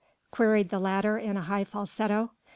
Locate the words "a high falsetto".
1.37-2.31